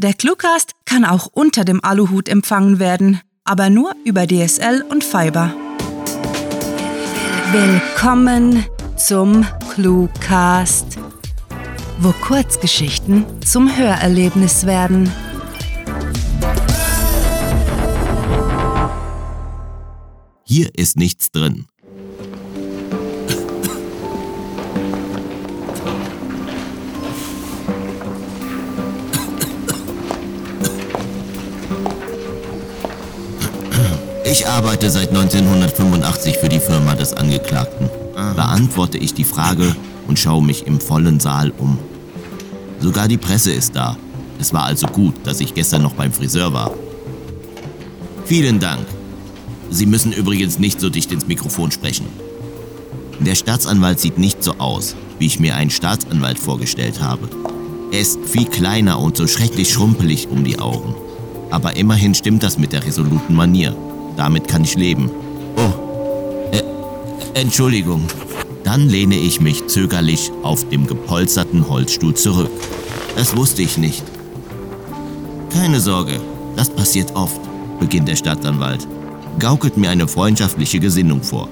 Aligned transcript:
Der 0.00 0.14
Cluecast 0.14 0.74
kann 0.84 1.04
auch 1.04 1.26
unter 1.26 1.64
dem 1.64 1.82
Aluhut 1.82 2.28
empfangen 2.28 2.78
werden, 2.78 3.20
aber 3.42 3.68
nur 3.68 3.96
über 4.04 4.28
DSL 4.28 4.84
und 4.88 5.02
Fiber. 5.02 5.52
Willkommen 7.50 8.64
zum 8.96 9.44
Cluecast, 9.74 10.98
wo 11.98 12.12
Kurzgeschichten 12.12 13.24
zum 13.44 13.76
Hörerlebnis 13.76 14.66
werden. 14.66 15.10
Hier 20.44 20.70
ist 20.76 20.96
nichts 20.96 21.32
drin. 21.32 21.66
Ich 34.24 34.46
arbeite 34.46 34.90
seit 34.90 35.08
1985 35.08 36.36
für 36.36 36.48
die 36.48 36.60
Firma 36.60 36.94
des 36.94 37.14
Angeklagten. 37.14 37.88
Beantworte 38.36 38.98
ich 38.98 39.14
die 39.14 39.24
Frage 39.24 39.74
und 40.06 40.18
schaue 40.18 40.44
mich 40.44 40.66
im 40.66 40.80
vollen 40.80 41.18
Saal 41.18 41.50
um. 41.58 41.78
Sogar 42.78 43.08
die 43.08 43.16
Presse 43.16 43.52
ist 43.52 43.74
da. 43.74 43.96
Es 44.38 44.52
war 44.52 44.64
also 44.64 44.86
gut, 44.86 45.14
dass 45.24 45.40
ich 45.40 45.54
gestern 45.54 45.82
noch 45.82 45.94
beim 45.94 46.12
Friseur 46.12 46.52
war. 46.52 46.72
Vielen 48.26 48.60
Dank. 48.60 48.86
Sie 49.70 49.86
müssen 49.86 50.12
übrigens 50.12 50.58
nicht 50.58 50.80
so 50.80 50.90
dicht 50.90 51.10
ins 51.10 51.26
Mikrofon 51.26 51.70
sprechen. 51.70 52.06
Der 53.20 53.34
Staatsanwalt 53.34 53.98
sieht 53.98 54.18
nicht 54.18 54.44
so 54.44 54.52
aus, 54.58 54.94
wie 55.18 55.26
ich 55.26 55.40
mir 55.40 55.56
einen 55.56 55.70
Staatsanwalt 55.70 56.38
vorgestellt 56.38 57.00
habe. 57.00 57.28
Er 57.90 58.00
ist 58.00 58.20
viel 58.26 58.46
kleiner 58.46 59.00
und 59.00 59.16
so 59.16 59.26
schrecklich 59.26 59.72
schrumpelig 59.72 60.28
um 60.28 60.44
die 60.44 60.58
Augen. 60.58 60.94
Aber 61.50 61.76
immerhin 61.76 62.14
stimmt 62.14 62.42
das 62.42 62.58
mit 62.58 62.72
der 62.72 62.84
resoluten 62.84 63.34
Manier. 63.34 63.74
Damit 64.16 64.48
kann 64.48 64.64
ich 64.64 64.74
leben. 64.74 65.10
Oh, 65.56 66.52
äh, 66.52 66.62
Entschuldigung. 67.34 68.06
Dann 68.64 68.88
lehne 68.88 69.16
ich 69.16 69.40
mich 69.40 69.66
zögerlich 69.68 70.30
auf 70.42 70.68
dem 70.68 70.86
gepolsterten 70.86 71.68
Holzstuhl 71.68 72.14
zurück. 72.14 72.50
Das 73.16 73.36
wusste 73.36 73.62
ich 73.62 73.78
nicht. 73.78 74.02
Keine 75.50 75.80
Sorge, 75.80 76.20
das 76.56 76.68
passiert 76.68 77.16
oft, 77.16 77.40
beginnt 77.80 78.08
der 78.08 78.16
Staatsanwalt. 78.16 78.86
Gaukelt 79.38 79.76
mir 79.76 79.90
eine 79.90 80.06
freundschaftliche 80.06 80.80
Gesinnung 80.80 81.22
vor. 81.22 81.48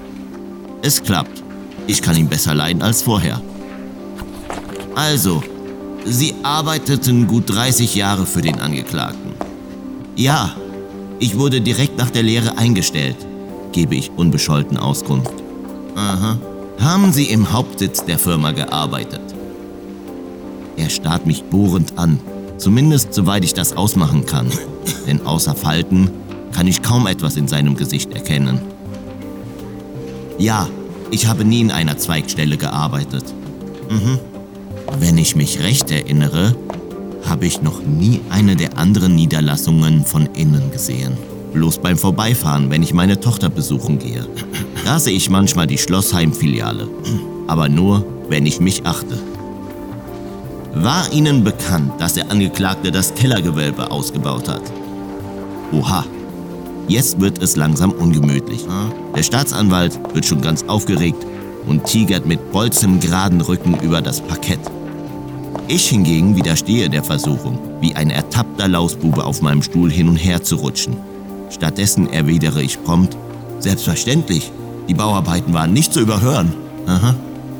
Es 0.81 1.01
klappt. 1.01 1.43
Ich 1.87 2.01
kann 2.01 2.17
ihn 2.17 2.27
besser 2.27 2.53
leiden 2.53 2.81
als 2.81 3.01
vorher. 3.01 3.41
Also, 4.93 5.41
Sie 6.05 6.35
arbeiteten 6.43 7.27
gut 7.27 7.49
30 7.49 7.95
Jahre 7.95 8.25
für 8.25 8.41
den 8.41 8.59
Angeklagten. 8.59 9.26
Ja, 10.17 10.55
ich 11.19 11.37
wurde 11.37 11.61
direkt 11.61 11.99
nach 11.99 12.09
der 12.09 12.23
Lehre 12.23 12.57
eingestellt, 12.57 13.17
gebe 13.71 13.93
ich 13.93 14.09
unbescholten 14.15 14.75
Auskunft. 14.75 15.31
Aha. 15.95 16.39
Haben 16.79 17.13
Sie 17.13 17.25
im 17.25 17.53
Hauptsitz 17.53 18.03
der 18.03 18.17
Firma 18.17 18.51
gearbeitet? 18.51 19.21
Er 20.75 20.89
starrt 20.89 21.27
mich 21.27 21.43
bohrend 21.43 21.99
an, 21.99 22.19
zumindest 22.57 23.13
soweit 23.13 23.45
ich 23.45 23.53
das 23.53 23.77
ausmachen 23.77 24.25
kann, 24.25 24.47
denn 25.07 25.23
außer 25.23 25.53
Falten 25.53 26.09
kann 26.51 26.65
ich 26.65 26.81
kaum 26.81 27.05
etwas 27.05 27.37
in 27.37 27.47
seinem 27.47 27.75
Gesicht 27.75 28.11
erkennen. 28.11 28.59
Ja, 30.39 30.67
ich 31.11 31.27
habe 31.27 31.45
nie 31.45 31.61
in 31.61 31.69
einer 31.69 31.99
Zweigstelle 31.99 32.57
gearbeitet. 32.57 33.25
Mhm. 33.87 34.17
Wenn 34.99 35.19
ich 35.19 35.35
mich 35.35 35.59
recht 35.59 35.91
erinnere, 35.91 36.55
habe 37.29 37.45
ich 37.45 37.61
noch 37.61 37.81
nie 37.81 38.21
eine 38.29 38.55
der 38.55 38.77
anderen 38.77 39.15
Niederlassungen 39.15 40.05
von 40.05 40.27
innen 40.35 40.71
gesehen. 40.71 41.17
Bloß 41.53 41.79
beim 41.79 41.97
Vorbeifahren, 41.97 42.69
wenn 42.69 42.83
ich 42.83 42.93
meine 42.93 43.19
Tochter 43.19 43.49
besuchen 43.49 43.99
gehe. 43.99 44.25
Da 44.85 44.99
sehe 44.99 45.15
ich 45.15 45.29
manchmal 45.29 45.67
die 45.67 45.77
Schlossheim-Filiale. 45.77 46.87
Aber 47.47 47.67
nur, 47.67 48.05
wenn 48.29 48.45
ich 48.45 48.59
mich 48.59 48.85
achte. 48.85 49.17
War 50.73 51.11
Ihnen 51.11 51.43
bekannt, 51.43 51.93
dass 51.99 52.13
der 52.13 52.29
Angeklagte 52.31 52.91
das 52.91 53.13
Kellergewölbe 53.15 53.89
ausgebaut 53.89 54.47
hat? 54.47 54.61
Oha, 55.71 56.05
jetzt 56.87 57.19
wird 57.19 57.41
es 57.41 57.55
langsam 57.55 57.91
ungemütlich. 57.91 58.65
Der 59.15 59.23
Staatsanwalt 59.23 59.99
wird 60.13 60.25
schon 60.25 60.41
ganz 60.41 60.63
aufgeregt 60.67 61.25
und 61.65 61.85
tigert 61.85 62.25
mit 62.25 62.51
bolzem 62.51 62.99
geraden 62.99 63.41
Rücken 63.41 63.77
über 63.81 64.01
das 64.01 64.21
Parkett. 64.21 64.59
Ich 65.69 65.89
hingegen 65.89 66.37
widerstehe 66.37 66.89
der 66.89 67.03
Versuchung, 67.03 67.59
wie 67.81 67.93
ein 67.93 68.09
ertappter 68.09 68.69
Lausbube 68.69 69.25
auf 69.25 69.41
meinem 69.41 69.61
Stuhl 69.61 69.91
hin 69.91 70.07
und 70.07 70.15
her 70.15 70.41
zu 70.41 70.55
rutschen. 70.55 70.95
Stattdessen 71.49 72.09
erwidere 72.09 72.63
ich 72.63 72.81
prompt, 72.81 73.17
selbstverständlich, 73.59 74.49
die 74.87 74.93
Bauarbeiten 74.93 75.53
waren 75.53 75.73
nicht 75.73 75.91
zu 75.91 75.99
überhören. 75.99 76.53
Aha. 76.85 77.15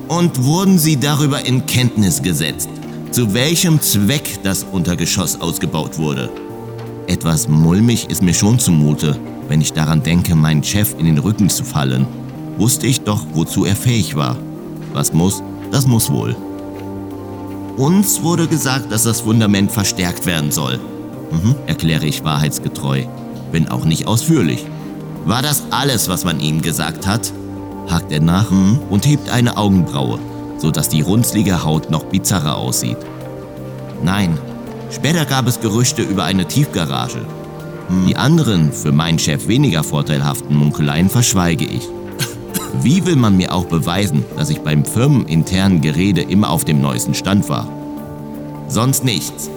Und 0.07 0.45
wurden 0.45 0.79
Sie 0.79 0.97
darüber 0.97 1.45
in 1.45 1.65
Kenntnis 1.65 2.21
gesetzt, 2.21 2.69
zu 3.11 3.33
welchem 3.33 3.81
Zweck 3.81 4.39
das 4.41 4.63
Untergeschoss 4.63 5.41
ausgebaut 5.41 5.97
wurde? 5.97 6.29
Etwas 7.07 7.49
mulmig 7.49 8.09
ist 8.09 8.23
mir 8.23 8.33
schon 8.33 8.57
zumute, 8.57 9.19
wenn 9.49 9.59
ich 9.59 9.73
daran 9.73 10.01
denke, 10.01 10.33
meinen 10.33 10.63
Chef 10.63 10.95
in 10.97 11.07
den 11.07 11.17
Rücken 11.17 11.49
zu 11.49 11.65
fallen. 11.65 12.07
Wusste 12.57 12.87
ich 12.87 13.01
doch, 13.01 13.25
wozu 13.33 13.65
er 13.65 13.75
fähig 13.75 14.15
war. 14.15 14.37
Was 14.93 15.11
muss, 15.11 15.43
das 15.71 15.85
muss 15.87 16.09
wohl. 16.09 16.37
Uns 17.77 18.23
wurde 18.23 18.47
gesagt, 18.47 18.91
dass 18.91 19.03
das 19.03 19.21
Fundament 19.21 19.71
verstärkt 19.71 20.25
werden 20.25 20.49
soll. 20.49 20.79
Mhm, 21.31 21.55
erkläre 21.67 22.07
ich 22.07 22.23
wahrheitsgetreu, 22.23 23.03
wenn 23.51 23.67
auch 23.69 23.85
nicht 23.85 24.07
ausführlich. 24.07 24.65
War 25.25 25.43
das 25.43 25.63
alles, 25.69 26.09
was 26.09 26.25
man 26.25 26.39
Ihnen 26.39 26.61
gesagt 26.61 27.05
hat? 27.05 27.31
hakt 27.87 28.11
er 28.11 28.19
nach 28.19 28.49
mhm, 28.49 28.79
und 28.89 29.05
hebt 29.05 29.29
eine 29.29 29.57
Augenbraue, 29.57 30.19
sodass 30.57 30.89
die 30.89 31.01
runzlige 31.01 31.63
Haut 31.63 31.89
noch 31.89 32.05
bizarrer 32.05 32.57
aussieht. 32.57 32.97
Nein, 34.03 34.37
später 34.91 35.25
gab 35.25 35.47
es 35.47 35.61
Gerüchte 35.61 36.01
über 36.01 36.23
eine 36.23 36.47
Tiefgarage. 36.47 37.21
Mhm. 37.89 38.07
Die 38.07 38.15
anderen, 38.15 38.73
für 38.73 38.91
meinen 38.91 39.19
Chef 39.19 39.47
weniger 39.47 39.83
vorteilhaften 39.83 40.55
Munkeleien 40.55 41.09
verschweige 41.09 41.65
ich. 41.65 41.87
Wie 42.81 43.05
will 43.05 43.15
man 43.15 43.37
mir 43.37 43.53
auch 43.53 43.65
beweisen, 43.65 44.23
dass 44.35 44.49
ich 44.49 44.61
beim 44.61 44.85
firmeninternen 44.85 45.81
Gerede 45.81 46.21
immer 46.21 46.49
auf 46.49 46.63
dem 46.63 46.81
neuesten 46.81 47.13
Stand 47.13 47.49
war? 47.49 47.67
Sonst 48.67 49.03
nichts. 49.03 49.49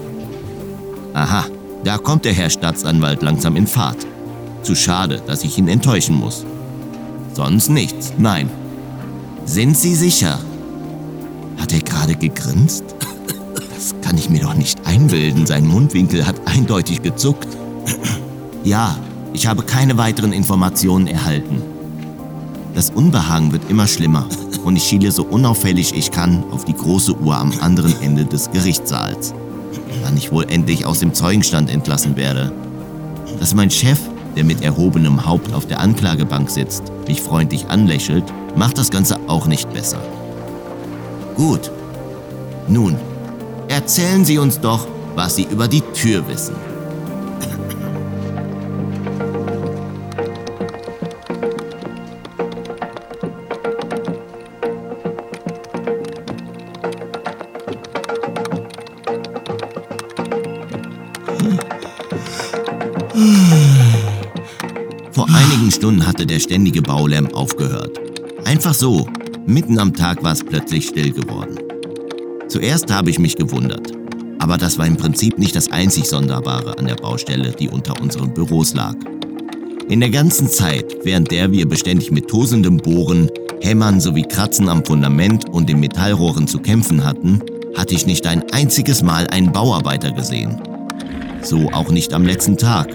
Aha, 1.15 1.47
da 1.85 1.99
kommt 1.99 2.25
der 2.25 2.33
Herr 2.33 2.51
Staatsanwalt 2.51 3.23
langsam 3.23 3.57
in 3.57 3.67
Fahrt. 3.67 4.07
Zu 4.63 4.75
schade, 4.75 5.23
dass 5.27 5.45
ich 5.45 5.59
ihn 5.59 5.69
enttäuschen 5.69 6.17
muss. 6.17 6.45
Sonst 7.35 7.71
nichts, 7.71 8.13
nein. 8.19 8.51
Sind 9.45 9.77
Sie 9.77 9.95
sicher? 9.95 10.39
Hat 11.59 11.73
er 11.73 11.81
gerade 11.81 12.15
gegrinst? 12.15 12.85
Das 13.75 13.95
kann 14.03 14.19
ich 14.19 14.29
mir 14.29 14.41
doch 14.41 14.55
nicht 14.55 14.87
einbilden. 14.87 15.47
Sein 15.47 15.67
Mundwinkel 15.67 16.27
hat 16.27 16.47
eindeutig 16.47 17.03
gezuckt. 17.03 17.49
Ja, 18.65 18.99
ich 19.33 19.47
habe 19.47 19.63
keine 19.63 19.97
weiteren 19.97 20.33
Informationen 20.33 21.07
erhalten. 21.07 21.63
Das 22.81 22.89
Unbehagen 22.89 23.53
wird 23.53 23.69
immer 23.69 23.87
schlimmer 23.87 24.27
und 24.65 24.75
ich 24.75 24.85
schiele 24.85 25.13
so 25.13 25.23
unauffällig 25.23 25.93
ich 25.95 26.11
kann 26.11 26.43
auf 26.51 26.65
die 26.65 26.73
große 26.73 27.15
Uhr 27.15 27.37
am 27.37 27.53
anderen 27.61 27.95
Ende 28.01 28.25
des 28.25 28.51
Gerichtssaals. 28.53 29.35
Wann 30.03 30.17
ich 30.17 30.33
wohl 30.33 30.47
endlich 30.49 30.87
aus 30.87 31.01
dem 31.01 31.13
Zeugenstand 31.13 31.69
entlassen 31.69 32.17
werde. 32.17 32.51
Dass 33.39 33.55
mein 33.55 33.71
Chef, 33.71 34.01
der 34.35 34.45
mit 34.45 34.63
erhobenem 34.63 35.27
Haupt 35.27 35.53
auf 35.53 35.67
der 35.67 35.79
Anklagebank 35.79 36.49
sitzt, 36.49 36.85
mich 37.07 37.21
freundlich 37.21 37.67
anlächelt, 37.69 38.25
macht 38.57 38.79
das 38.79 38.91
Ganze 38.91 39.19
auch 39.27 39.47
nicht 39.47 39.71
besser. 39.75 40.01
Gut. 41.37 41.71
Nun, 42.67 42.97
erzählen 43.69 44.25
Sie 44.25 44.39
uns 44.39 44.59
doch, 44.59 44.89
was 45.17 45.37
Sie 45.37 45.47
über 45.51 45.69
die 45.69 45.83
Tür 45.93 46.27
wissen. 46.29 46.55
Ständige 66.51 66.83
Baulärm 66.83 67.29
aufgehört. 67.29 67.97
Einfach 68.45 68.75
so. 68.75 69.07
Mitten 69.47 69.79
am 69.79 69.95
Tag 69.95 70.25
war 70.25 70.33
es 70.33 70.43
plötzlich 70.43 70.89
still 70.89 71.13
geworden. 71.13 71.57
Zuerst 72.49 72.93
habe 72.93 73.09
ich 73.09 73.21
mich 73.21 73.37
gewundert. 73.37 73.93
Aber 74.41 74.59
das 74.59 74.77
war 74.77 74.85
im 74.85 74.97
Prinzip 74.97 75.39
nicht 75.39 75.55
das 75.55 75.71
einzig 75.71 76.07
Sonderbare 76.07 76.77
an 76.77 76.89
der 76.89 76.97
Baustelle, 76.97 77.53
die 77.53 77.69
unter 77.69 78.01
unseren 78.01 78.35
Büros 78.35 78.75
lag. 78.75 78.97
In 79.89 80.01
der 80.01 80.11
ganzen 80.11 80.49
Zeit, 80.49 80.97
während 81.05 81.31
der 81.31 81.53
wir 81.53 81.69
beständig 81.69 82.11
mit 82.11 82.27
tosendem 82.27 82.79
Bohren, 82.79 83.31
Hämmern 83.61 84.01
sowie 84.01 84.25
Kratzen 84.25 84.69
am 84.69 84.85
Fundament 84.85 85.49
und 85.51 85.69
den 85.69 85.79
Metallrohren 85.79 86.49
zu 86.49 86.59
kämpfen 86.59 87.05
hatten, 87.05 87.41
hatte 87.77 87.95
ich 87.95 88.07
nicht 88.07 88.27
ein 88.27 88.43
einziges 88.51 89.05
Mal 89.05 89.29
einen 89.29 89.53
Bauarbeiter 89.53 90.11
gesehen. 90.11 90.61
So 91.43 91.71
auch 91.71 91.91
nicht 91.91 92.13
am 92.13 92.25
letzten 92.25 92.57
Tag. 92.57 92.89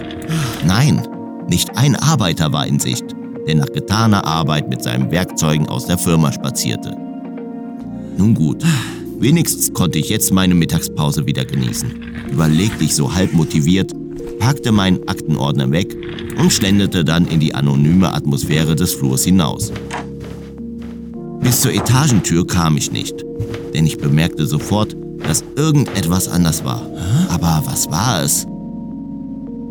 Nein, 0.66 1.00
nicht 1.48 1.74
ein 1.78 1.96
Arbeiter 1.96 2.52
war 2.52 2.66
in 2.66 2.80
Sicht, 2.80 3.16
der 3.46 3.54
nach 3.56 3.72
getaner 3.72 4.24
Arbeit 4.24 4.68
mit 4.68 4.82
seinen 4.82 5.10
Werkzeugen 5.10 5.68
aus 5.68 5.86
der 5.86 5.98
Firma 5.98 6.32
spazierte. 6.32 6.96
Nun 8.18 8.34
gut, 8.34 8.64
wenigstens 9.18 9.72
konnte 9.72 9.98
ich 9.98 10.08
jetzt 10.08 10.32
meine 10.32 10.54
Mittagspause 10.54 11.26
wieder 11.26 11.44
genießen. 11.44 11.92
Überlegte 12.30 12.84
ich 12.84 12.94
so 12.94 13.14
halb 13.14 13.32
motiviert, 13.32 13.92
packte 14.38 14.72
meinen 14.72 15.06
Aktenordner 15.08 15.70
weg 15.70 15.96
und 16.38 16.52
schlenderte 16.52 17.04
dann 17.04 17.26
in 17.26 17.40
die 17.40 17.54
anonyme 17.54 18.12
Atmosphäre 18.12 18.74
des 18.74 18.94
Flurs 18.94 19.24
hinaus. 19.24 19.72
Bis 21.40 21.60
zur 21.60 21.72
Etagentür 21.72 22.46
kam 22.46 22.76
ich 22.76 22.90
nicht, 22.90 23.24
denn 23.74 23.86
ich 23.86 23.98
bemerkte 23.98 24.46
sofort, 24.46 24.96
dass 25.22 25.44
irgendetwas 25.56 26.28
anders 26.28 26.64
war. 26.64 26.82
Aber 27.28 27.62
was 27.66 27.90
war 27.90 28.22
es? 28.22 28.46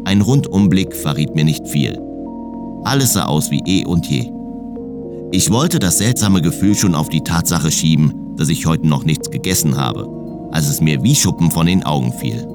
Ein 0.05 0.21
Rundumblick 0.21 0.95
verriet 0.95 1.35
mir 1.35 1.43
nicht 1.43 1.67
viel. 1.67 1.99
Alles 2.85 3.13
sah 3.13 3.25
aus 3.25 3.49
wie 3.49 3.63
eh 3.65 3.83
und 3.83 4.05
je. 4.05 4.31
Ich 5.31 5.49
wollte 5.49 5.79
das 5.79 5.97
seltsame 5.97 6.41
Gefühl 6.43 6.75
schon 6.75 6.93
auf 6.93 7.09
die 7.09 7.21
Tatsache 7.21 7.71
schieben, 7.71 8.35
dass 8.37 8.47
ich 8.47 8.67
heute 8.67 8.87
noch 8.87 9.03
nichts 9.03 9.31
gegessen 9.31 9.75
habe, 9.75 10.07
als 10.51 10.69
es 10.69 10.81
mir 10.81 11.01
wie 11.01 11.15
Schuppen 11.15 11.49
von 11.49 11.65
den 11.65 11.83
Augen 11.83 12.13
fiel. 12.13 12.47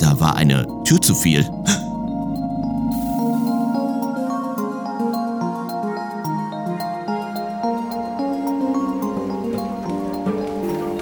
Da 0.00 0.18
war 0.18 0.34
eine 0.34 0.66
Tür 0.84 1.00
zu 1.00 1.14
viel. 1.14 1.44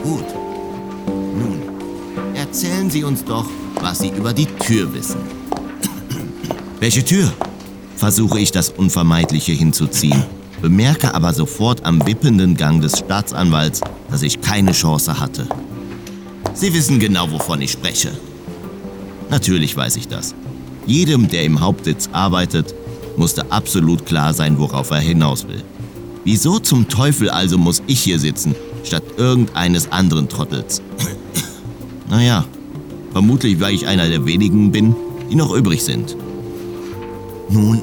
Gut. 0.03 0.27
Nun, 1.07 1.63
erzählen 2.35 2.91
Sie 2.91 3.03
uns 3.03 3.25
doch, 3.25 3.47
was 3.81 4.01
Sie 4.01 4.11
über 4.11 4.35
die 4.35 4.47
Tür 4.47 4.93
wissen. 4.93 5.21
Welche 6.81 7.03
Tür? 7.03 7.33
Versuche 7.97 8.39
ich 8.39 8.53
das 8.53 8.71
Unvermeidliche 8.71 9.53
hinzuziehen, 9.53 10.23
bemerke 10.61 11.15
aber 11.15 11.33
sofort 11.33 11.85
am 11.85 12.07
wippenden 12.07 12.57
Gang 12.57 12.83
des 12.83 12.99
Staatsanwalts, 12.99 13.81
dass 14.11 14.23
ich 14.23 14.41
keine 14.43 14.73
Chance 14.73 15.19
hatte. 15.19 15.49
Sie 16.53 16.73
wissen 16.75 16.99
genau, 16.99 17.31
wovon 17.31 17.63
ich 17.63 17.73
spreche. 17.73 18.13
Natürlich 19.31 19.77
weiß 19.77 19.97
ich 19.97 20.09
das. 20.09 20.35
Jedem, 20.87 21.29
der 21.29 21.45
im 21.45 21.61
Hauptsitz 21.61 22.09
arbeitet, 22.13 22.75
musste 23.17 23.51
absolut 23.51 24.07
klar 24.07 24.35
sein, 24.35 24.59
worauf 24.59 24.91
er 24.91 25.01
hinaus 25.01 25.49
will. 25.49 25.63
Wieso 26.25 26.59
zum 26.59 26.89
Teufel 26.89 27.31
also 27.31 27.57
muss 27.57 27.83
ich 27.87 28.01
hier 28.01 28.19
sitzen, 28.19 28.55
statt 28.85 29.05
irgendeines 29.17 29.91
anderen 29.91 30.29
Trottels? 30.29 30.83
naja, 32.11 32.45
vermutlich 33.13 33.59
weil 33.61 33.75
ich 33.75 33.87
einer 33.87 34.09
der 34.09 34.27
wenigen 34.27 34.71
bin, 34.71 34.95
die 35.31 35.35
noch 35.35 35.53
übrig 35.55 35.83
sind. 35.83 36.17
Nun, 37.49 37.83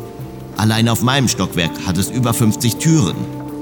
allein 0.58 0.90
auf 0.90 1.04
meinem 1.04 1.28
Stockwerk 1.28 1.72
hat 1.86 1.98
es 1.98 2.10
über 2.10 2.34
50 2.34 2.76
Türen. 2.78 3.16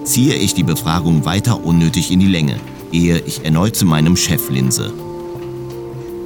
Ziehe 0.03 0.33
ich 0.33 0.53
die 0.53 0.63
Befragung 0.63 1.25
weiter 1.25 1.63
unnötig 1.63 2.12
in 2.12 2.19
die 2.19 2.27
Länge, 2.27 2.56
ehe 2.92 3.19
ich 3.19 3.45
erneut 3.45 3.75
zu 3.75 3.86
meinem 3.86 4.18
Chef 4.18 4.50
linse. 4.50 4.92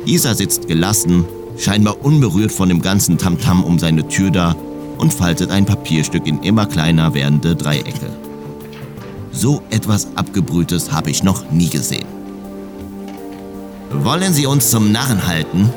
Dieser 0.05 0.33
sitzt 0.35 0.67
gelassen, 0.67 1.25
scheinbar 1.57 2.03
unberührt 2.03 2.51
von 2.51 2.69
dem 2.69 2.81
ganzen 2.81 3.17
Tamtam 3.17 3.63
um 3.63 3.79
seine 3.79 4.07
Tür 4.07 4.31
da 4.31 4.55
und 4.97 5.13
faltet 5.13 5.51
ein 5.51 5.65
Papierstück 5.65 6.25
in 6.25 6.41
immer 6.41 6.65
kleiner 6.67 7.13
werdende 7.13 7.55
Dreiecke. 7.55 8.09
So 9.31 9.61
etwas 9.69 10.07
Abgebrühtes 10.15 10.93
habe 10.93 11.09
ich 11.09 11.21
noch 11.21 11.51
nie 11.51 11.67
gesehen. 11.67 12.05
Wollen 13.91 14.33
Sie 14.33 14.45
uns 14.45 14.69
zum 14.69 14.91
Narren 14.91 15.27
halten? 15.27 15.69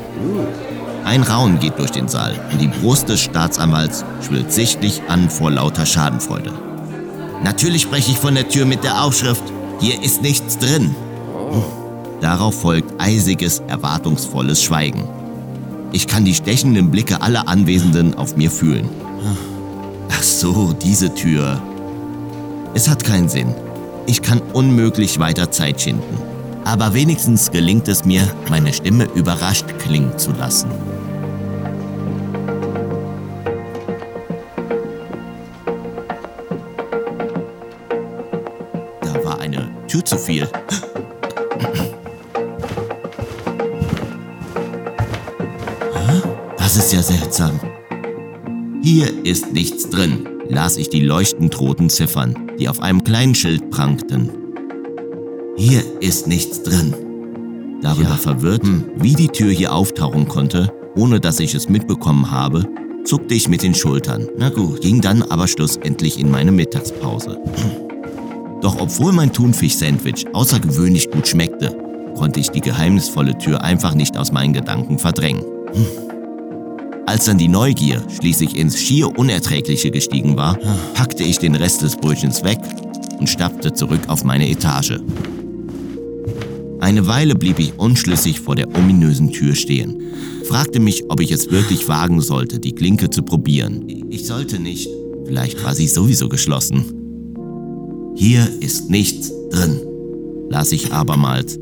Ein 1.05 1.23
Raunen 1.23 1.59
geht 1.59 1.79
durch 1.79 1.91
den 1.91 2.07
Saal 2.07 2.39
und 2.51 2.61
die 2.61 2.67
Brust 2.67 3.09
des 3.09 3.21
Staatsanwalts 3.21 4.05
schwillt 4.25 4.51
sichtlich 4.51 5.01
an 5.07 5.29
vor 5.29 5.51
lauter 5.51 5.85
Schadenfreude. 5.85 6.51
Natürlich 7.43 7.83
spreche 7.83 8.11
ich 8.11 8.17
von 8.17 8.35
der 8.35 8.49
Tür 8.49 8.65
mit 8.65 8.83
der 8.83 9.03
Aufschrift, 9.03 9.43
hier 9.79 10.03
ist 10.03 10.21
nichts 10.21 10.57
drin. 10.57 10.95
Darauf 12.21 12.61
folgt 12.61 12.99
eisiges, 12.99 13.59
erwartungsvolles 13.67 14.61
Schweigen. 14.61 15.07
Ich 15.91 16.07
kann 16.07 16.25
die 16.25 16.35
stechenden 16.35 16.91
Blicke 16.91 17.21
aller 17.21 17.47
Anwesenden 17.47 18.13
auf 18.15 18.35
mir 18.35 18.51
fühlen. 18.51 18.89
Ach 20.11 20.21
so, 20.21 20.73
diese 20.73 21.13
Tür. 21.13 21.61
Es 22.73 22.89
hat 22.89 23.03
keinen 23.03 23.29
Sinn. 23.29 23.55
Ich 24.05 24.21
kann 24.21 24.41
unmöglich 24.53 25.19
weiter 25.19 25.49
Zeit 25.49 25.81
schinden. 25.81 26.17
Aber 26.65 26.93
wenigstens 26.93 27.51
gelingt 27.51 27.87
es 27.87 28.05
mir, 28.05 28.27
meine 28.49 28.71
Stimme 28.73 29.07
überrascht 29.15 29.65
klingen 29.79 30.17
zu 30.17 30.31
lassen. 30.31 30.69
Da 39.01 39.23
war 39.23 39.39
eine 39.39 39.69
Tür 39.87 40.05
zu 40.05 40.17
viel. 40.17 40.47
Das 46.57 46.77
ist 46.77 46.93
ja 46.93 47.01
seltsam. 47.01 47.59
Hier 48.83 49.25
ist 49.25 49.53
nichts 49.53 49.89
drin, 49.89 50.27
las 50.49 50.77
ich 50.77 50.89
die 50.89 51.01
leuchtend 51.01 51.59
roten 51.59 51.89
Ziffern, 51.89 52.51
die 52.59 52.69
auf 52.69 52.79
einem 52.79 53.03
kleinen 53.03 53.33
Schild 53.33 53.71
prangten. 53.71 54.38
Hier 55.59 55.83
ist 55.99 56.25
nichts 56.25 56.63
drin. 56.63 56.95
Darüber 57.81 58.11
ja. 58.11 58.15
verwirrt, 58.15 58.63
hm. 58.63 58.85
wie 58.95 59.13
die 59.13 59.27
Tür 59.27 59.51
hier 59.51 59.73
auftauchen 59.73 60.25
konnte, 60.25 60.71
ohne 60.95 61.19
dass 61.19 61.41
ich 61.41 61.53
es 61.53 61.67
mitbekommen 61.67 62.31
habe, 62.31 62.65
zuckte 63.03 63.33
ich 63.33 63.49
mit 63.49 63.61
den 63.61 63.75
Schultern. 63.75 64.25
Na 64.37 64.51
gut, 64.51 64.79
ging 64.79 65.01
dann 65.01 65.21
aber 65.21 65.49
schlussendlich 65.49 66.17
in 66.17 66.31
meine 66.31 66.53
Mittagspause. 66.53 67.37
Doch 68.61 68.79
obwohl 68.79 69.11
mein 69.11 69.33
Thunfisch-Sandwich 69.33 70.33
außergewöhnlich 70.33 71.11
gut 71.11 71.27
schmeckte, 71.27 71.75
konnte 72.15 72.39
ich 72.39 72.51
die 72.51 72.61
geheimnisvolle 72.61 73.37
Tür 73.37 73.61
einfach 73.61 73.95
nicht 73.95 74.15
aus 74.15 74.31
meinen 74.31 74.53
Gedanken 74.53 74.97
verdrängen. 74.97 75.43
Als 77.05 77.25
dann 77.25 77.37
die 77.37 77.49
Neugier 77.49 78.01
schließlich 78.17 78.55
ins 78.55 78.79
schier 78.79 79.19
Unerträgliche 79.19 79.91
gestiegen 79.91 80.37
war, 80.37 80.57
packte 80.93 81.23
ich 81.23 81.37
den 81.37 81.55
Rest 81.55 81.81
des 81.81 81.97
Brötchens 81.97 82.45
weg 82.45 82.59
und 83.19 83.29
stapfte 83.29 83.73
zurück 83.73 84.03
auf 84.07 84.23
meine 84.23 84.49
Etage. 84.49 85.01
Eine 86.79 87.07
Weile 87.07 87.35
blieb 87.35 87.59
ich 87.59 87.77
unschlüssig 87.77 88.39
vor 88.39 88.55
der 88.55 88.73
ominösen 88.75 89.31
Tür 89.31 89.55
stehen, 89.55 90.01
fragte 90.45 90.79
mich, 90.79 91.03
ob 91.09 91.19
ich 91.19 91.31
es 91.31 91.51
wirklich 91.51 91.87
wagen 91.87 92.21
sollte, 92.21 92.59
die 92.59 92.73
Klinke 92.73 93.09
zu 93.09 93.23
probieren. 93.23 93.85
Ich 94.09 94.25
sollte 94.25 94.59
nicht. 94.59 94.89
Vielleicht 95.25 95.63
war 95.63 95.75
sie 95.75 95.87
sowieso 95.87 96.29
geschlossen. 96.29 96.85
Hier 98.15 98.47
ist 98.61 98.89
nichts 98.89 99.31
drin, 99.51 99.79
las 100.49 100.71
ich 100.71 100.91
abermals, 100.91 101.59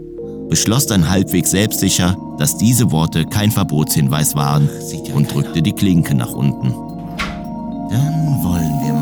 beschloss 0.49 0.85
dann 0.85 1.09
halbwegs 1.09 1.51
selbstsicher, 1.51 2.17
dass 2.37 2.57
diese 2.57 2.91
Worte 2.91 3.25
kein 3.25 3.51
Verbotshinweis 3.51 4.35
waren 4.35 4.69
und 5.13 5.33
drückte 5.33 5.61
die 5.61 5.73
Klinke 5.73 6.15
nach 6.15 6.31
unten. 6.31 6.69
Dann 7.89 8.43
wollen 8.43 8.79
wir 8.83 8.93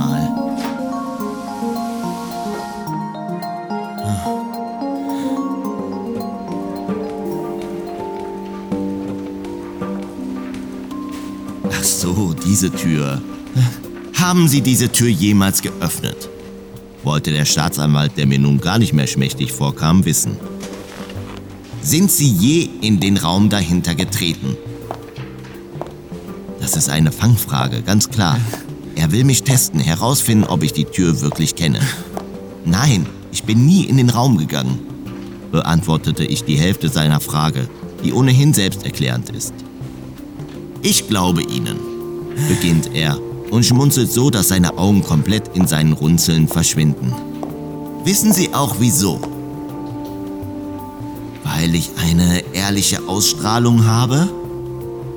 diese 12.45 12.71
Tür. 12.71 13.21
Haben 14.13 14.47
Sie 14.47 14.61
diese 14.61 14.91
Tür 14.91 15.09
jemals 15.09 15.61
geöffnet? 15.61 16.29
wollte 17.05 17.31
der 17.31 17.45
Staatsanwalt, 17.45 18.17
der 18.17 18.25
mir 18.25 18.39
nun 18.39 18.59
gar 18.59 18.79
nicht 18.79 18.93
mehr 18.93 19.07
schmächtig 19.07 19.53
vorkam, 19.53 20.05
wissen. 20.05 20.37
Sind 21.81 22.11
Sie 22.11 22.27
je 22.27 22.67
in 22.81 22.99
den 22.99 23.17
Raum 23.17 23.49
dahinter 23.49 23.95
getreten? 23.95 24.57
Das 26.59 26.75
ist 26.75 26.89
eine 26.89 27.11
Fangfrage, 27.11 27.83
ganz 27.83 28.09
klar. 28.09 28.39
Er 28.95 29.11
will 29.11 29.23
mich 29.23 29.43
testen, 29.43 29.79
herausfinden, 29.79 30.45
ob 30.45 30.63
ich 30.63 30.73
die 30.73 30.85
Tür 30.85 31.21
wirklich 31.21 31.55
kenne. 31.55 31.79
Nein, 32.65 33.05
ich 33.31 33.43
bin 33.43 33.65
nie 33.65 33.83
in 33.83 33.97
den 33.97 34.09
Raum 34.09 34.37
gegangen, 34.37 34.79
beantwortete 35.51 36.25
ich 36.25 36.43
die 36.43 36.57
Hälfte 36.57 36.89
seiner 36.89 37.19
Frage, 37.19 37.69
die 38.03 38.13
ohnehin 38.13 38.53
selbsterklärend 38.53 39.29
ist. 39.29 39.53
Ich 40.81 41.07
glaube 41.07 41.43
Ihnen, 41.43 41.77
beginnt 42.47 42.93
er 42.93 43.17
und 43.49 43.65
schmunzelt 43.65 44.11
so, 44.11 44.29
dass 44.29 44.49
seine 44.49 44.77
Augen 44.77 45.03
komplett 45.03 45.55
in 45.55 45.67
seinen 45.67 45.93
Runzeln 45.93 46.47
verschwinden. 46.47 47.13
Wissen 48.03 48.33
Sie 48.33 48.53
auch 48.53 48.75
wieso? 48.79 49.19
weil 51.45 51.73
ich 51.73 51.91
eine 51.97 52.43
ehrliche 52.53 53.07
Ausstrahlung 53.07 53.85
habe? 53.85 54.29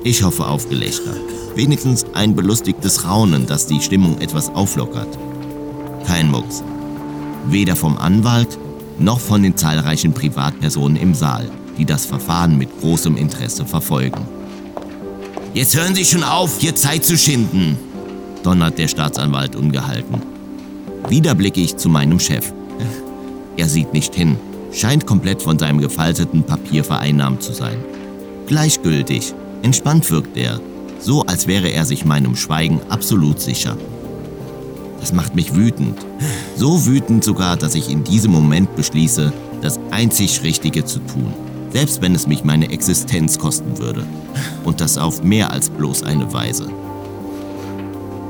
Ich 0.03 0.23
hoffe 0.23 0.47
auf 0.47 0.69
Gelächter. 0.69 1.13
Wenigstens 1.55 2.05
ein 2.13 2.35
belustigtes 2.35 3.05
Raunen, 3.05 3.45
das 3.45 3.67
die 3.67 3.81
Stimmung 3.81 4.21
etwas 4.21 4.49
auflockert. 4.49 5.17
Kein 6.07 6.31
Mucks. 6.31 6.63
Weder 7.47 7.75
vom 7.75 7.97
Anwalt 7.97 8.57
noch 8.99 9.19
von 9.19 9.43
den 9.43 9.57
zahlreichen 9.57 10.13
Privatpersonen 10.13 10.97
im 10.97 11.13
Saal, 11.13 11.49
die 11.77 11.85
das 11.85 12.05
Verfahren 12.05 12.57
mit 12.57 12.79
großem 12.79 13.17
Interesse 13.17 13.65
verfolgen. 13.65 14.25
Jetzt 15.53 15.75
hören 15.75 15.95
Sie 15.95 16.05
schon 16.05 16.23
auf, 16.23 16.59
hier 16.59 16.75
Zeit 16.75 17.03
zu 17.03 17.17
schinden, 17.17 17.75
donnert 18.43 18.77
der 18.77 18.87
Staatsanwalt 18.87 19.55
ungehalten. 19.55 20.21
Wieder 21.09 21.33
blicke 21.33 21.59
ich 21.59 21.75
zu 21.75 21.89
meinem 21.89 22.19
Chef. 22.19 22.53
Er 23.57 23.67
sieht 23.67 23.91
nicht 23.91 24.13
hin, 24.13 24.37
scheint 24.71 25.07
komplett 25.07 25.41
von 25.41 25.57
seinem 25.57 25.81
gefalteten 25.81 26.43
Papier 26.43 26.83
vereinnahmt 26.83 27.41
zu 27.41 27.53
sein. 27.53 27.83
Gleichgültig, 28.45 29.33
entspannt 29.63 30.09
wirkt 30.11 30.37
er, 30.37 30.59
so 30.99 31.23
als 31.23 31.47
wäre 31.47 31.69
er 31.69 31.85
sich 31.85 32.05
meinem 32.05 32.35
Schweigen 32.35 32.79
absolut 32.89 33.41
sicher. 33.41 33.75
Das 34.99 35.13
macht 35.13 35.33
mich 35.33 35.55
wütend. 35.55 35.97
So 36.57 36.85
wütend 36.85 37.23
sogar, 37.23 37.57
dass 37.57 37.73
ich 37.73 37.89
in 37.89 38.03
diesem 38.03 38.31
Moment 38.31 38.75
beschließe, 38.75 39.33
das 39.61 39.79
einzig 39.89 40.43
Richtige 40.43 40.85
zu 40.85 40.99
tun. 40.99 41.33
Selbst 41.71 42.01
wenn 42.01 42.15
es 42.15 42.27
mich 42.27 42.43
meine 42.43 42.71
Existenz 42.71 43.37
kosten 43.37 43.77
würde. 43.77 44.05
Und 44.63 44.81
das 44.81 44.97
auf 44.97 45.23
mehr 45.23 45.51
als 45.51 45.69
bloß 45.69 46.03
eine 46.03 46.31
Weise. 46.33 46.69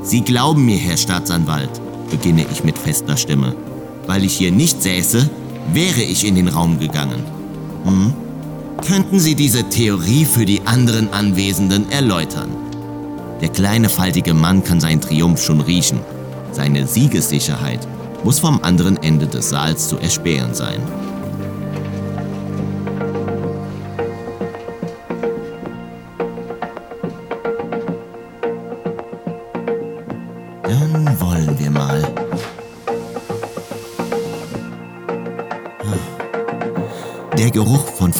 Sie 0.02 0.22
glauben 0.22 0.64
mir, 0.64 0.76
Herr 0.76 0.96
Staatsanwalt, 0.96 1.70
beginne 2.10 2.46
ich 2.50 2.64
mit 2.64 2.76
fester 2.78 3.16
Stimme. 3.16 3.54
Weil 4.06 4.24
ich 4.24 4.36
hier 4.36 4.50
nicht 4.50 4.82
säße, 4.82 5.28
wäre 5.72 6.02
ich 6.02 6.26
in 6.26 6.34
den 6.34 6.48
Raum 6.48 6.78
gegangen. 6.78 7.22
Hm? 7.84 8.12
Könnten 8.86 9.20
Sie 9.20 9.34
diese 9.34 9.64
Theorie 9.64 10.24
für 10.24 10.46
die 10.46 10.62
anderen 10.66 11.12
Anwesenden 11.12 11.90
erläutern? 11.90 12.50
Der 13.40 13.48
kleine 13.48 13.88
faltige 13.88 14.34
Mann 14.34 14.64
kann 14.64 14.80
seinen 14.80 15.00
Triumph 15.00 15.42
schon 15.42 15.60
riechen. 15.60 16.00
Seine 16.52 16.86
Siegessicherheit 16.86 17.86
muss 18.24 18.38
vom 18.38 18.60
anderen 18.62 18.96
Ende 19.02 19.26
des 19.26 19.50
Saals 19.50 19.88
zu 19.88 19.96
erspähen 19.98 20.54
sein. 20.54 20.80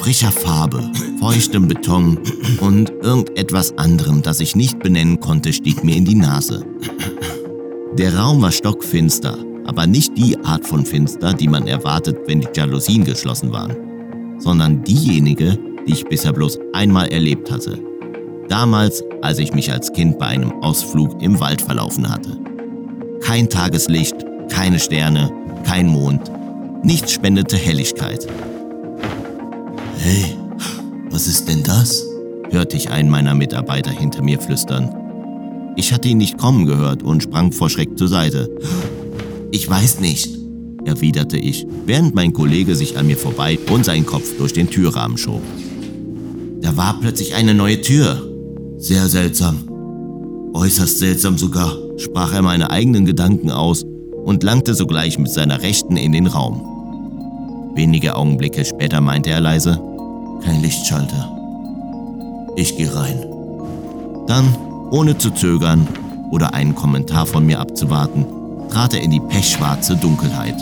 Frischer 0.01 0.33
Farbe, 0.33 0.91
feuchtem 1.19 1.69
Beton 1.69 2.19
und 2.61 2.91
irgendetwas 3.03 3.77
anderem, 3.77 4.23
das 4.23 4.41
ich 4.41 4.57
nicht 4.57 4.79
benennen 4.79 5.21
konnte, 5.21 5.53
stieg 5.53 5.85
mir 5.85 5.95
in 5.95 6.07
die 6.07 6.15
Nase. 6.15 6.65
Der 7.99 8.17
Raum 8.17 8.41
war 8.41 8.51
stockfinster, 8.51 9.37
aber 9.67 9.87
nicht 9.87 10.17
die 10.17 10.39
Art 10.43 10.67
von 10.67 10.87
Finster, 10.87 11.35
die 11.35 11.49
man 11.49 11.67
erwartet, 11.67 12.17
wenn 12.27 12.41
die 12.41 12.49
Jalousien 12.55 13.05
geschlossen 13.05 13.53
waren, 13.53 13.77
sondern 14.39 14.83
diejenige, 14.85 15.59
die 15.87 15.93
ich 15.93 16.07
bisher 16.07 16.33
bloß 16.33 16.59
einmal 16.73 17.09
erlebt 17.09 17.51
hatte. 17.51 17.79
Damals, 18.49 19.05
als 19.21 19.39
ich 19.39 19.53
mich 19.53 19.71
als 19.71 19.93
Kind 19.93 20.19
bei 20.19 20.29
einem 20.29 20.53
Ausflug 20.63 21.21
im 21.23 21.39
Wald 21.41 21.61
verlaufen 21.61 22.09
hatte. 22.09 22.39
Kein 23.21 23.51
Tageslicht, 23.51 24.17
keine 24.51 24.79
Sterne, 24.79 25.31
kein 25.65 25.89
Mond, 25.89 26.23
nichts 26.83 27.13
spendete 27.13 27.59
Helligkeit. 27.59 28.27
Hey, 30.03 30.35
was 31.11 31.27
ist 31.27 31.47
denn 31.47 31.63
das? 31.63 32.07
hörte 32.51 32.75
ich 32.75 32.91
einen 32.91 33.11
meiner 33.11 33.35
Mitarbeiter 33.35 33.91
hinter 33.91 34.23
mir 34.23 34.41
flüstern. 34.41 34.91
Ich 35.77 35.93
hatte 35.93 36.09
ihn 36.09 36.17
nicht 36.17 36.39
kommen 36.39 36.65
gehört 36.65 37.03
und 37.03 37.23
sprang 37.23 37.53
vor 37.53 37.69
Schreck 37.69 37.99
zur 37.99 38.09
Seite. 38.09 38.49
Ich 39.51 39.69
weiß 39.69 40.01
nicht, 40.01 40.39
erwiderte 40.87 41.37
ich, 41.37 41.67
während 41.85 42.15
mein 42.15 42.33
Kollege 42.33 42.77
sich 42.77 42.97
an 42.97 43.09
mir 43.09 43.19
vorbei 43.19 43.59
und 43.71 43.85
seinen 43.85 44.07
Kopf 44.07 44.39
durch 44.39 44.55
den 44.55 44.71
Türrahmen 44.71 45.19
schob. 45.19 45.43
Da 46.63 46.79
war 46.79 46.99
plötzlich 46.99 47.35
eine 47.35 47.53
neue 47.53 47.83
Tür. 47.83 48.27
Sehr 48.79 49.07
seltsam. 49.07 49.69
Äußerst 50.55 50.99
seltsam 50.99 51.37
sogar, 51.37 51.77
sprach 51.99 52.33
er 52.33 52.41
meine 52.41 52.71
eigenen 52.71 53.05
Gedanken 53.05 53.51
aus 53.51 53.85
und 54.25 54.43
langte 54.45 54.75
sogleich 54.75 55.19
mit 55.19 55.31
seiner 55.31 55.61
Rechten 55.61 55.99
in 55.99 56.13
den 56.13 56.27
Raum. 56.27 56.63
Wenige 57.75 58.17
Augenblicke 58.17 58.65
später 58.65 59.03
meinte 59.03 59.29
er 59.31 59.41
leise, 59.41 59.79
kein 60.43 60.61
Lichtschalter. 60.61 61.31
Ich 62.57 62.77
gehe 62.77 62.95
rein. 62.95 63.25
Dann 64.27 64.55
ohne 64.91 65.17
zu 65.17 65.31
zögern 65.31 65.87
oder 66.31 66.55
einen 66.55 66.75
Kommentar 66.75 67.27
von 67.27 67.47
mir 67.47 67.61
abzuwarten, 67.61 68.27
trat 68.71 68.95
er 68.95 69.03
in 69.03 69.11
die 69.11 69.21
pechschwarze 69.21 69.97
Dunkelheit. 69.97 70.57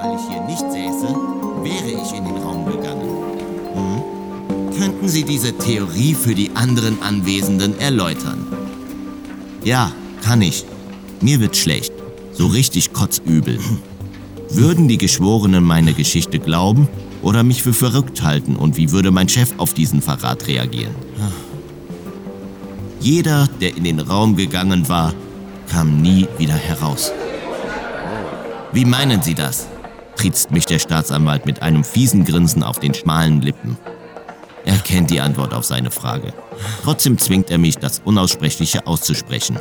Weil 0.00 0.16
ich 0.16 0.28
hier 0.28 0.42
nicht 0.42 0.60
säße, 0.60 1.14
wäre 1.62 2.02
ich 2.02 2.12
in 2.16 2.24
den 2.24 2.36
Raum 2.36 2.66
gegangen. 2.66 3.08
Hm? 3.74 4.78
Könnten 4.78 5.08
Sie 5.08 5.24
diese 5.24 5.56
Theorie 5.56 6.14
für 6.14 6.34
die 6.34 6.50
anderen 6.54 7.02
Anwesenden 7.02 7.78
erläutern? 7.78 8.46
Ja, 9.64 9.92
kann 10.22 10.42
ich. 10.42 10.64
Mir 11.20 11.40
wird 11.40 11.56
schlecht. 11.56 11.92
So 12.32 12.46
richtig 12.46 12.92
kotzübel. 12.92 13.58
Würden 14.54 14.86
die 14.86 14.98
Geschworenen 14.98 15.64
meine 15.64 15.94
Geschichte 15.94 16.38
glauben 16.38 16.88
oder 17.22 17.42
mich 17.42 17.62
für 17.62 17.72
verrückt 17.72 18.22
halten 18.22 18.56
und 18.56 18.76
wie 18.76 18.90
würde 18.90 19.10
mein 19.10 19.28
Chef 19.28 19.54
auf 19.56 19.72
diesen 19.72 20.02
Verrat 20.02 20.46
reagieren? 20.46 20.94
Jeder, 23.00 23.48
der 23.60 23.76
in 23.76 23.84
den 23.84 23.98
Raum 23.98 24.36
gegangen 24.36 24.88
war, 24.88 25.14
kam 25.68 26.02
nie 26.02 26.28
wieder 26.38 26.54
heraus. 26.54 27.12
Wie 28.72 28.84
meinen 28.84 29.22
Sie 29.22 29.34
das? 29.34 29.68
triezt 30.16 30.50
mich 30.50 30.66
der 30.66 30.78
Staatsanwalt 30.78 31.46
mit 31.46 31.62
einem 31.62 31.82
fiesen 31.82 32.24
Grinsen 32.24 32.62
auf 32.62 32.78
den 32.78 32.94
schmalen 32.94 33.40
Lippen. 33.40 33.78
Er 34.64 34.76
kennt 34.78 35.10
die 35.10 35.20
Antwort 35.20 35.54
auf 35.54 35.64
seine 35.64 35.90
Frage. 35.90 36.32
Trotzdem 36.84 37.18
zwingt 37.18 37.50
er 37.50 37.58
mich, 37.58 37.78
das 37.78 38.02
Unaussprechliche 38.04 38.86
auszusprechen. 38.86 39.58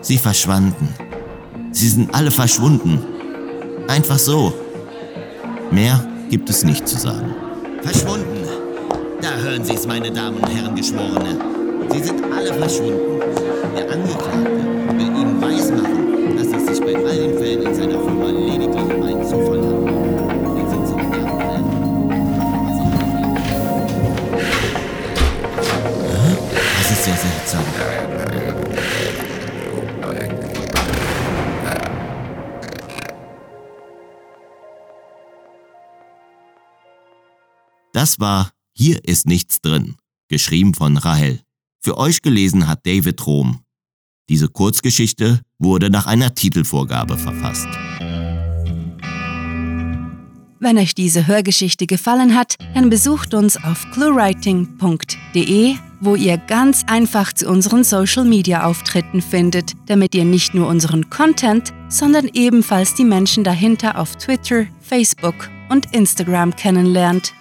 Sie 0.00 0.18
verschwanden. 0.18 0.88
Sie 1.72 1.88
sind 1.88 2.14
alle 2.14 2.30
verschwunden. 2.30 3.00
Einfach 3.88 4.18
so. 4.18 4.52
Mehr 5.70 6.04
gibt 6.28 6.50
es 6.50 6.64
nicht 6.64 6.88
zu 6.88 6.98
sagen. 6.98 7.34
Verschwunden. 7.82 8.46
Da 9.20 9.36
hören 9.36 9.64
Sie 9.64 9.74
es, 9.74 9.86
meine 9.86 10.10
Damen 10.10 10.38
und 10.38 10.48
Herren 10.48 10.74
Geschworene. 10.74 11.38
Sie 11.90 12.02
sind 12.02 12.24
alle 12.32 12.52
verschwunden. 12.54 13.20
Der 13.76 13.90
Angeklagte 13.90 14.65
Das 38.06 38.20
war 38.20 38.52
Hier 38.72 39.04
ist 39.04 39.26
nichts 39.26 39.60
drin, 39.60 39.96
geschrieben 40.28 40.74
von 40.74 40.96
Rahel. 40.96 41.40
Für 41.82 41.98
euch 41.98 42.22
gelesen 42.22 42.68
hat 42.68 42.86
David 42.86 43.26
Rom. 43.26 43.62
Diese 44.28 44.46
Kurzgeschichte 44.46 45.40
wurde 45.58 45.90
nach 45.90 46.06
einer 46.06 46.32
Titelvorgabe 46.32 47.18
verfasst. 47.18 47.66
Wenn 50.60 50.78
euch 50.78 50.94
diese 50.94 51.26
Hörgeschichte 51.26 51.88
gefallen 51.88 52.36
hat, 52.36 52.54
dann 52.74 52.90
besucht 52.90 53.34
uns 53.34 53.56
auf 53.56 53.84
cluewriting.de, 53.90 55.74
wo 56.00 56.14
ihr 56.14 56.36
ganz 56.36 56.84
einfach 56.86 57.32
zu 57.32 57.48
unseren 57.48 57.82
Social-Media-Auftritten 57.82 59.20
findet, 59.20 59.72
damit 59.86 60.14
ihr 60.14 60.24
nicht 60.24 60.54
nur 60.54 60.68
unseren 60.68 61.10
Content, 61.10 61.72
sondern 61.88 62.30
ebenfalls 62.34 62.94
die 62.94 63.04
Menschen 63.04 63.42
dahinter 63.42 63.98
auf 63.98 64.14
Twitter, 64.14 64.66
Facebook 64.80 65.50
und 65.70 65.92
Instagram 65.92 66.54
kennenlernt. 66.54 67.34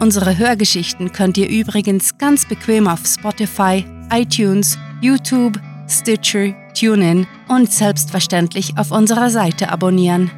Unsere 0.00 0.38
Hörgeschichten 0.38 1.12
könnt 1.12 1.36
ihr 1.38 1.48
übrigens 1.48 2.16
ganz 2.18 2.46
bequem 2.46 2.86
auf 2.86 3.04
Spotify, 3.04 3.84
iTunes, 4.12 4.78
YouTube, 5.00 5.58
Stitcher, 5.88 6.54
TuneIn 6.78 7.26
und 7.48 7.72
selbstverständlich 7.72 8.78
auf 8.78 8.92
unserer 8.92 9.28
Seite 9.28 9.70
abonnieren. 9.70 10.30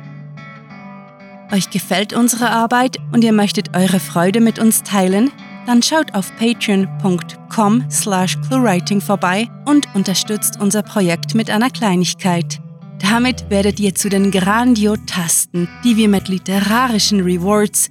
Euch 1.52 1.68
gefällt 1.68 2.14
unsere 2.14 2.50
Arbeit 2.50 2.96
und 3.12 3.22
ihr 3.22 3.32
möchtet 3.32 3.76
eure 3.76 4.00
Freude 4.00 4.40
mit 4.40 4.58
uns 4.58 4.82
teilen? 4.82 5.30
Dann 5.66 5.82
schaut 5.82 6.14
auf 6.14 6.32
patreon.com 6.38 7.84
slash 7.90 8.38
cluewriting 8.48 9.00
vorbei 9.00 9.46
und 9.66 9.86
unterstützt 9.94 10.58
unser 10.58 10.82
Projekt 10.82 11.34
mit 11.34 11.50
einer 11.50 11.68
Kleinigkeit. 11.68 12.60
Damit 12.98 13.50
werdet 13.50 13.78
ihr 13.78 13.94
zu 13.94 14.08
den 14.08 14.30
Grandiotasten, 14.30 15.68
die 15.84 15.96
wir 15.96 16.08
mit 16.08 16.28
literarischen 16.28 17.20
Rewards 17.20 17.90